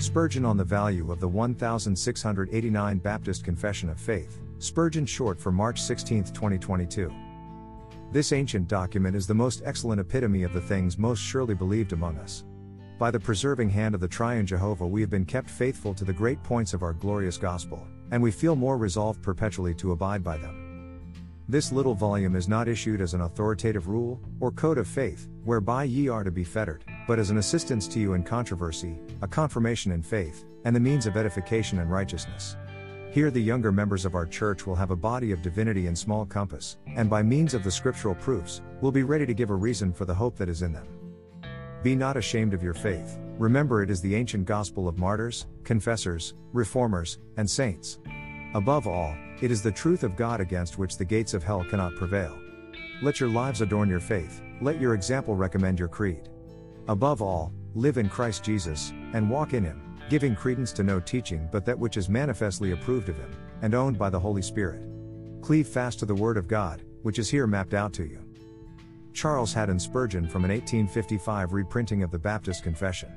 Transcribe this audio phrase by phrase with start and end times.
[0.00, 5.78] Spurgeon on the value of the 1689 Baptist Confession of Faith, Spurgeon short for March
[5.82, 7.12] 16, 2022.
[8.10, 12.16] This ancient document is the most excellent epitome of the things most surely believed among
[12.16, 12.44] us.
[12.98, 16.14] By the preserving hand of the triune Jehovah, we have been kept faithful to the
[16.14, 20.38] great points of our glorious gospel, and we feel more resolved perpetually to abide by
[20.38, 21.02] them.
[21.46, 25.84] This little volume is not issued as an authoritative rule, or code of faith, whereby
[25.84, 29.90] ye are to be fettered, but as an assistance to you in controversy, a confirmation
[29.90, 32.56] in faith, and the means of edification and righteousness.
[33.10, 36.24] Here the younger members of our church will have a body of divinity in small
[36.24, 39.92] compass, and by means of the scriptural proofs, will be ready to give a reason
[39.92, 40.86] for the hope that is in them.
[41.82, 46.34] Be not ashamed of your faith, remember it is the ancient gospel of martyrs, confessors,
[46.52, 47.98] reformers, and saints.
[48.54, 51.96] Above all, it is the truth of God against which the gates of hell cannot
[51.96, 52.38] prevail.
[53.02, 56.28] Let your lives adorn your faith, let your example recommend your creed.
[56.90, 61.48] Above all, live in Christ Jesus, and walk in Him, giving credence to no teaching
[61.52, 63.30] but that which is manifestly approved of Him,
[63.62, 64.82] and owned by the Holy Spirit.
[65.40, 68.18] Cleave fast to the Word of God, which is here mapped out to you.
[69.12, 73.10] Charles Haddon Spurgeon from an 1855 reprinting of the Baptist Confession.